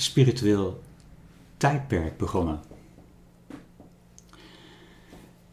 [0.00, 0.82] spiritueel
[1.56, 2.60] tijdperk begonnen?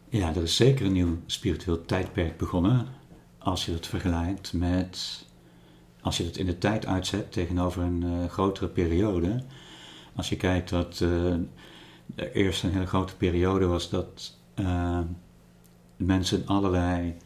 [0.08, 2.86] Ja, er is zeker een nieuw spiritueel tijdperk begonnen
[3.38, 5.24] als je het vergelijkt met,
[6.00, 9.42] als je het in de tijd uitzet tegenover een uh, grotere periode.
[10.14, 11.34] Als je kijkt dat uh,
[12.32, 15.00] eerst een hele grote periode was dat uh,
[15.96, 17.16] mensen allerlei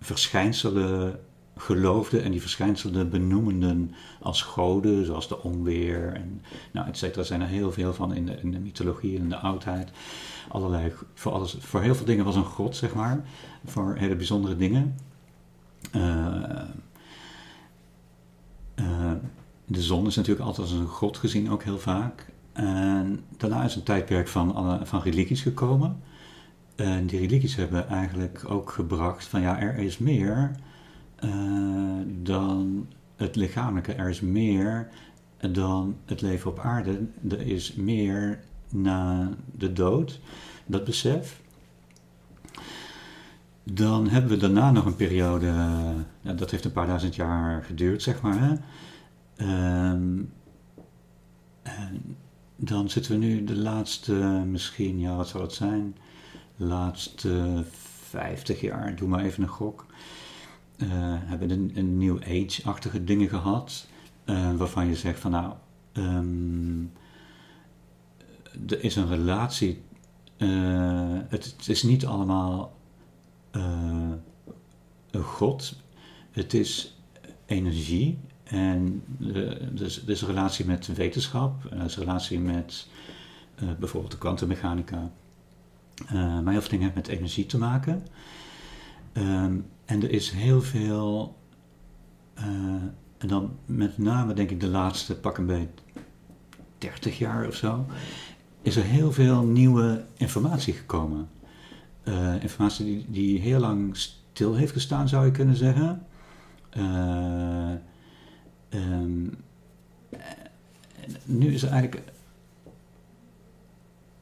[0.00, 1.20] verschijnselen
[1.56, 6.42] geloofden en die verschijnselen benoemenden als goden, zoals de onweer en
[6.72, 9.28] nou, et cetera, zijn er heel veel van in de, in de mythologie en in
[9.28, 9.90] de oudheid.
[10.48, 13.24] Allerlei, voor, alles, voor heel veel dingen was een god, zeg maar,
[13.64, 14.94] voor hele bijzondere dingen.
[15.96, 16.62] Uh,
[18.76, 19.12] uh,
[19.64, 22.30] de zon is natuurlijk altijd als een god gezien, ook heel vaak.
[22.52, 26.02] En daarna is een tijdperk van, van religies gekomen.
[26.74, 30.50] En die religies hebben eigenlijk ook gebracht van ja, er is meer
[32.06, 33.92] dan het lichamelijke.
[33.92, 34.88] Er is meer
[35.50, 37.06] dan het leven op aarde.
[37.28, 40.20] Er is meer na de dood,
[40.66, 41.40] dat besef.
[43.64, 45.46] Dan hebben we daarna nog een periode,
[46.20, 48.38] ja, dat heeft een paar duizend jaar geduurd, zeg maar.
[48.38, 48.54] Hè?
[49.90, 50.32] Um,
[51.62, 52.16] en
[52.56, 54.12] dan zitten we nu de laatste,
[54.46, 55.96] misschien, ja, wat zou het zijn?
[56.56, 57.64] Laatste
[58.08, 59.86] 50 jaar, doe maar even een gok.
[60.82, 60.88] Uh,
[61.24, 63.86] hebben een, een New Age-achtige dingen gehad.
[64.24, 65.52] Uh, waarvan je zegt van nou,
[65.92, 66.92] um,
[68.68, 69.82] er is een relatie.
[70.38, 72.76] Uh, het, is niet allemaal
[75.10, 75.76] een God.
[76.30, 76.98] Het is
[77.46, 78.18] energie.
[78.44, 79.02] En
[79.72, 81.64] dus, is een relatie met wetenschap.
[81.70, 82.88] Er is een relatie met
[83.78, 85.10] bijvoorbeeld de kwantummechanica.
[86.12, 88.06] maar heel veel dingen hebben met energie te maken.
[89.12, 91.36] Um, en er is heel veel,
[92.38, 92.44] uh,
[93.18, 95.68] en dan met name denk ik de laatste pak een beetje
[96.78, 97.86] 30 jaar of zo,
[98.62, 101.28] is er heel veel nieuwe informatie gekomen.
[102.04, 106.06] Uh, informatie die, die heel lang stil heeft gestaan, zou je kunnen zeggen.
[106.76, 107.70] Uh,
[108.70, 109.34] um,
[111.24, 112.12] nu is er eigenlijk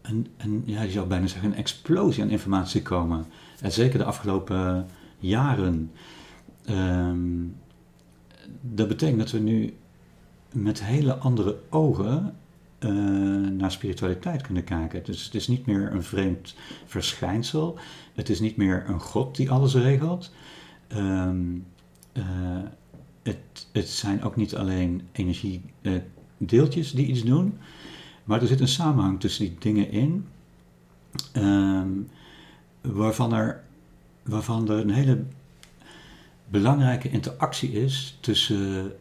[0.03, 3.27] een, een, ja, je zou bijna zeggen, een explosie aan informatie komen.
[3.61, 4.87] En zeker de afgelopen
[5.21, 5.91] jaren.
[6.71, 7.57] Um,
[8.61, 9.75] dat betekent dat we nu
[10.53, 12.35] met hele andere ogen
[12.81, 12.91] uh,
[13.51, 15.05] naar spiritualiteit kunnen kijken.
[15.05, 16.55] Dus het is niet meer een vreemd
[16.87, 17.79] verschijnsel.
[18.15, 20.33] Het is niet meer een God die alles regelt.
[20.97, 21.67] Um,
[22.13, 22.25] uh,
[23.23, 27.59] het, het, zijn ook niet alleen energiedeeltjes uh, die iets doen,
[28.25, 30.27] maar er zit een samenhang tussen die dingen in,
[31.37, 32.09] um,
[32.81, 33.65] waarvan er
[34.23, 35.25] waarvan er een hele
[36.49, 38.93] belangrijke interactie is tussen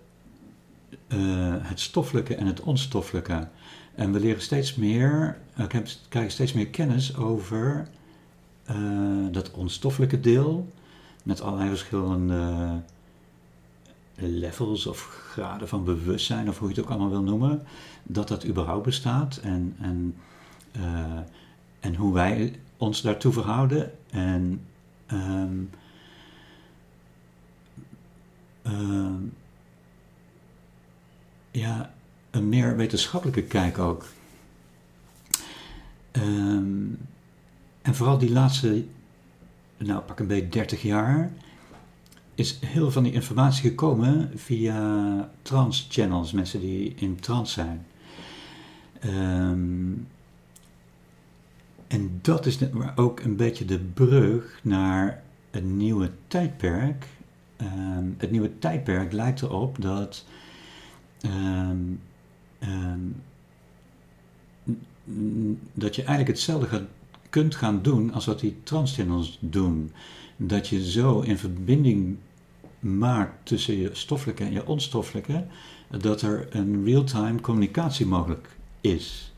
[1.08, 3.48] uh, het stoffelijke en het onstoffelijke.
[3.96, 5.66] En we leren steeds meer, uh,
[6.10, 7.88] krijgen steeds meer kennis over
[8.72, 10.68] uh, dat onstoffelijke deel,
[11.24, 12.82] met allerlei verschillende
[14.16, 15.00] levels of
[15.32, 17.64] graden van bewustzijn, of hoe je het ook allemaal wil noemen,
[18.04, 20.16] dat dat überhaupt bestaat en, en,
[21.80, 23.92] en hoe wij ons daartoe verhouden.
[24.10, 24.62] En
[25.12, 25.70] Um,
[28.64, 29.34] um,
[31.52, 31.94] ja,
[32.32, 34.06] een meer wetenschappelijke kijk ook.
[36.12, 36.98] Um,
[37.82, 38.86] en vooral die laatste,
[39.78, 41.32] nou pak een beetje 30 jaar,
[42.36, 47.86] is heel van die informatie gekomen via trans-channels, mensen die in trance zijn.
[49.06, 50.08] Um,
[51.90, 52.60] en dat is
[52.96, 57.06] ook een beetje de brug naar een nieuwe tijdperk.
[57.62, 60.26] Um, het nieuwe tijdperk lijkt erop dat,
[61.26, 62.02] um,
[62.64, 63.22] um,
[65.74, 66.86] dat je eigenlijk hetzelfde
[67.30, 69.92] kunt gaan doen als wat die transchannels doen.
[70.38, 72.18] Dat je zo in verbinding
[72.80, 75.46] maakt tussen je stoffelijke en je onstoffelijke,
[75.98, 79.34] dat er een real-time communicatie mogelijk is.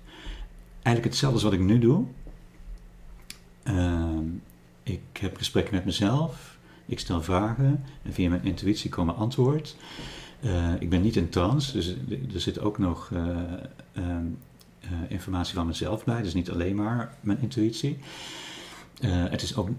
[0.71, 2.05] Eigenlijk hetzelfde als wat ik nu doe,
[3.63, 4.25] Ehm,
[4.83, 9.75] ik heb gesprekken met mezelf, ik stel vragen en via mijn intuïtie komen antwoord.
[10.79, 11.95] ik ben niet in trance, dus
[12.33, 13.11] er zit ook nog
[13.93, 14.25] ehm,
[15.07, 16.21] informatie van mezelf bij.
[16.21, 17.97] Dus niet alleen maar mijn intuïtie.
[19.05, 19.69] het is ook,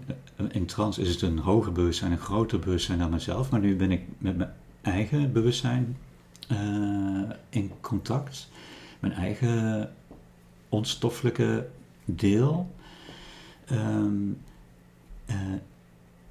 [0.51, 3.49] in trance is het een hoger bewustzijn, een groter bewustzijn dan mezelf.
[3.49, 5.97] Maar nu ben ik met mijn eigen bewustzijn
[7.49, 8.49] in contact.
[8.99, 9.89] Mijn eigen
[10.69, 11.67] onstoffelijke
[12.05, 12.71] deel.
[13.73, 14.31] Ehm,
[15.25, 15.35] eh,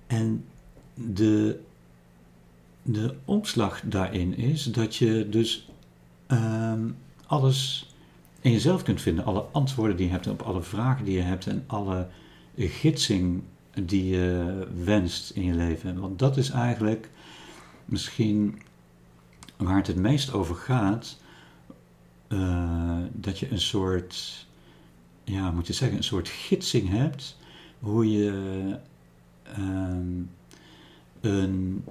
[0.07, 0.45] en
[0.95, 1.61] de,
[2.83, 5.69] de omslag daarin is dat je dus
[6.27, 6.91] ehm,
[7.27, 7.91] alles
[8.41, 9.25] in jezelf kunt vinden.
[9.25, 12.09] Alle antwoorden die je hebt op alle vragen die je hebt en alle
[12.57, 13.43] gidsing
[13.81, 16.01] die je wenst in je leven.
[16.01, 17.11] Want dat is eigenlijk
[17.85, 18.63] misschien
[19.57, 21.21] waar het het meest over gaat.
[22.29, 24.47] Eh, dat je een soort,
[25.33, 27.37] ja, moet je zeggen, een soort gidsing hebt
[27.79, 28.79] hoe je
[29.43, 30.23] ehm,
[31.21, 31.85] een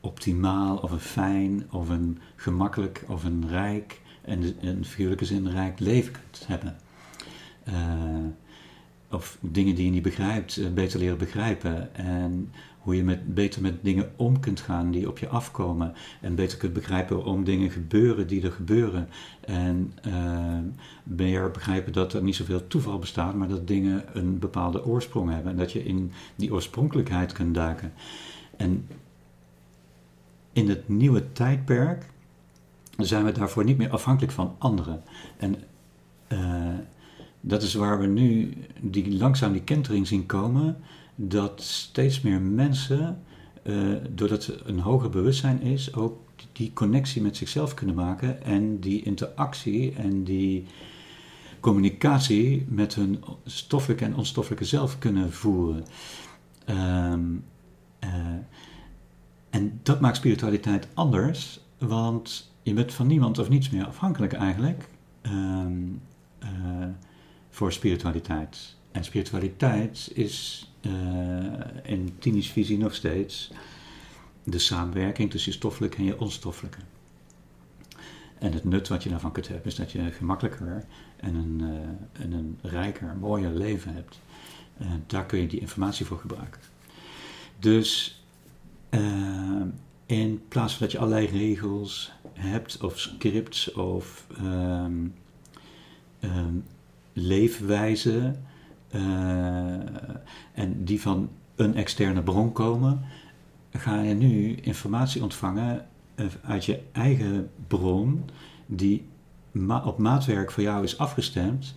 [0.00, 5.80] optimaal of een fijn of een gemakkelijk of een rijk en in figuurlijke zin rijk
[5.80, 6.76] leven kunt hebben.
[7.68, 8.26] Uh,
[9.10, 11.94] of dingen die je niet begrijpt, eh, beter leren begrijpen.
[11.94, 15.94] En hoe je met, beter met dingen om kunt gaan die op je afkomen.
[16.20, 19.08] En beter kunt begrijpen waarom dingen gebeuren die er gebeuren.
[19.40, 20.58] En uh,
[21.02, 25.52] meer begrijpen dat er niet zoveel toeval bestaat, maar dat dingen een bepaalde oorsprong hebben.
[25.52, 27.92] En dat je in die oorspronkelijkheid kunt duiken.
[28.56, 28.86] En
[30.52, 32.06] in het nieuwe tijdperk
[32.96, 35.02] zijn we daarvoor niet meer afhankelijk van anderen.
[35.36, 35.54] En
[36.28, 36.57] uh,
[37.48, 40.76] dat is waar we nu die, langzaam die kentering zien komen,
[41.14, 43.22] dat steeds meer mensen,
[43.62, 46.18] uh, doordat er een hoger bewustzijn is, ook
[46.52, 50.64] die connectie met zichzelf kunnen maken en die interactie en die
[51.60, 55.84] communicatie met hun stoffelijke en onstoffelijke zelf kunnen voeren.
[56.66, 57.44] Um,
[58.04, 58.10] uh,
[59.50, 64.88] en dat maakt spiritualiteit anders, want je bent van niemand of niets meer afhankelijk eigenlijk.
[65.22, 66.00] Um,
[67.58, 68.76] voor spiritualiteit.
[68.92, 70.92] En spiritualiteit is uh,
[71.82, 73.50] in Tini's visie nog steeds
[74.44, 76.78] de samenwerking tussen je stoffelijke en je onstoffelijke.
[78.38, 80.84] En het nut wat je daarvan kunt hebben is dat je gemakkelijker
[81.16, 84.20] en een, uh, en een rijker, mooier leven hebt.
[84.76, 86.60] En daar kun je die informatie voor gebruiken.
[87.58, 88.22] Dus
[88.90, 89.62] uh,
[90.06, 95.14] in plaats van dat je allerlei regels hebt of scripts of um,
[96.20, 96.64] um,
[97.18, 98.34] leefwijze
[98.94, 99.02] uh,
[100.52, 103.00] en die van een externe bron komen,
[103.72, 108.24] ga je nu informatie ontvangen eh, uit je eigen bron,
[108.66, 109.06] die
[109.84, 111.74] op maatwerk voor jou is afgestemd.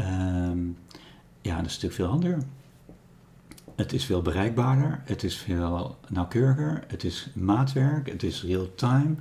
[0.00, 0.06] Uh,
[1.40, 2.42] ja, dat is natuurlijk veel handiger.
[3.76, 9.14] Het is veel bereikbaarder, het is veel nauwkeuriger, het is maatwerk, het is real-time.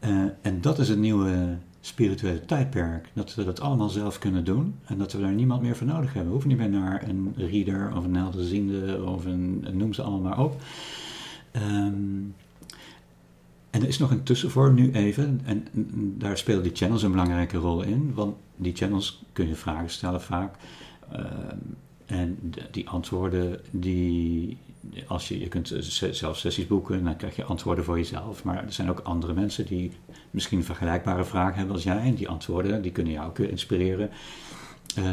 [0.00, 3.08] Uh, en dat is het nieuwe spirituele tijdperk.
[3.12, 6.12] Dat we dat allemaal zelf kunnen doen en dat we daar niemand meer voor nodig
[6.12, 6.24] hebben.
[6.24, 10.20] We hoeven niet meer naar een reader of een helderziende of een, noem ze allemaal
[10.20, 10.62] maar op.
[11.56, 12.34] Um,
[13.70, 15.66] en er is nog een tussenvorm nu even, en,
[16.18, 20.22] daar spelen die channels een belangrijke rol in, want die channels kun je vragen stellen
[20.22, 20.56] vaak.
[21.12, 21.20] Uh,
[22.06, 24.56] en die antwoorden, die,
[25.06, 25.74] als je, je kunt
[26.10, 28.44] zelf sessies boeken, dan krijg je antwoorden voor jezelf.
[28.44, 29.92] Maar er zijn ook andere mensen die
[30.30, 31.98] misschien vergelijkbare vragen hebben als jij.
[31.98, 34.10] En die antwoorden, die kunnen jou ook inspireren
[34.98, 35.04] uh,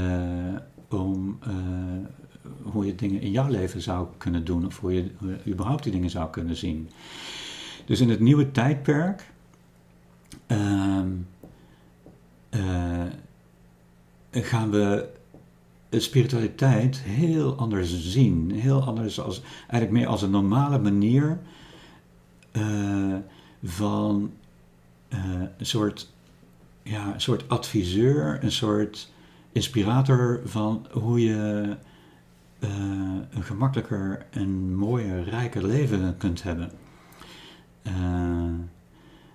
[0.89, 1.53] om uh,
[2.62, 4.65] hoe je dingen in jouw leven zou kunnen doen.
[4.65, 5.12] Of hoe je
[5.48, 6.89] überhaupt die dingen zou kunnen zien.
[7.86, 9.34] Dus in het nieuwe tijdperk...
[10.48, 11.01] Uh,
[14.31, 15.10] gaan we
[16.00, 18.52] spiritualiteit heel anders zien.
[18.52, 21.40] Heel anders als, eigenlijk meer als een normale manier
[22.52, 23.16] uh,
[23.64, 24.32] van
[25.10, 25.20] uh,
[25.58, 26.14] een soort,
[26.84, 29.12] ja, een soort adviseur, een soort
[29.52, 31.75] inspirator van hoe je
[32.60, 32.70] uh,
[33.30, 36.72] een gemakkelijker en mooier, rijker leven kunt hebben.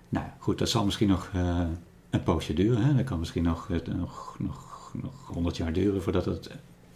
[0.09, 1.31] nou goed, dat zal misschien nog
[2.09, 2.83] een poosje duren.
[2.83, 2.95] Hè?
[2.95, 6.49] Dat kan misschien nog, nog, nog nog 100 jaar duren voordat het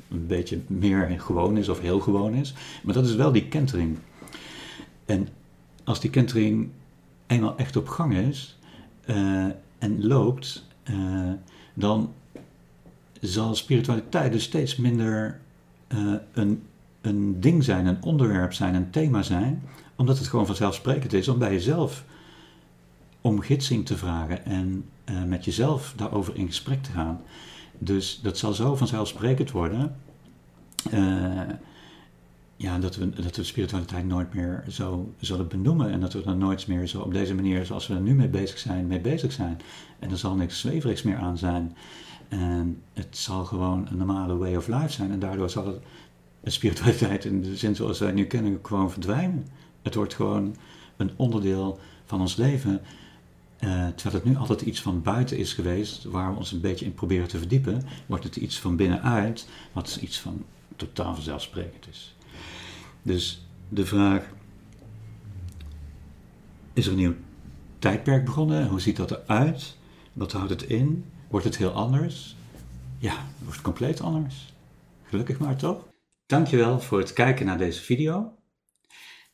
[0.09, 2.53] een beetje meer gewoon is of heel gewoon is.
[2.83, 3.97] Maar dat is wel die kentering.
[5.05, 5.27] En
[5.83, 6.69] als die kentering
[7.27, 8.57] eenmaal echt op gang is
[9.05, 9.45] uh,
[9.77, 11.31] en loopt, uh,
[11.73, 12.13] dan
[13.21, 15.39] zal spiritualiteit dus steeds minder
[15.87, 16.63] uh, een,
[17.01, 19.63] een ding zijn, een onderwerp zijn, een thema zijn,
[19.95, 22.05] omdat het gewoon vanzelfsprekend is om bij jezelf
[23.21, 24.89] om gidsing te vragen en
[25.27, 27.21] met jezelf daarover in gesprek te gaan.
[27.77, 29.95] Dus dat zal zo vanzelfsprekend worden.
[30.93, 31.41] Uh,
[32.57, 35.91] ja, dat, we, dat we spiritualiteit nooit meer zo zullen benoemen.
[35.91, 38.27] En dat we er nooit meer zo op deze manier, zoals we er nu mee
[38.27, 39.61] bezig zijn, mee bezig zijn.
[39.99, 41.75] En er zal niks zweverigs meer aan zijn.
[42.27, 45.11] En het zal gewoon een normale way of life zijn.
[45.11, 45.77] En daardoor zal het,
[46.39, 49.47] de spiritualiteit in de zin zoals wij nu kennen, gewoon verdwijnen.
[49.81, 50.55] Het wordt gewoon
[50.97, 52.81] een onderdeel van ons leven.
[53.65, 56.85] Uh, terwijl het nu altijd iets van buiten is geweest, waar we ons een beetje
[56.85, 60.45] in proberen te verdiepen, wordt het iets van binnenuit, wat iets van
[60.75, 62.15] totaal vanzelfsprekend is.
[63.01, 64.29] Dus de vraag:
[66.73, 67.15] is er een nieuw
[67.79, 68.67] tijdperk begonnen?
[68.67, 69.77] Hoe ziet dat eruit?
[70.13, 71.05] Wat houdt het in?
[71.27, 72.35] Wordt het heel anders?
[72.97, 74.53] Ja, het wordt compleet anders.
[75.03, 75.87] Gelukkig maar toch?
[76.25, 78.33] Dankjewel voor het kijken naar deze video.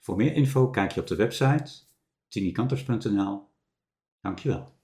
[0.00, 1.72] Voor meer info kijk je op de website
[2.28, 3.48] tinikanters.nl
[4.20, 4.77] Dankjewel.